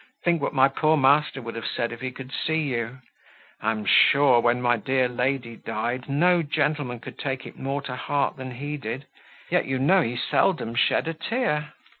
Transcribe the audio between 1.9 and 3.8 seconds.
if he could see you. I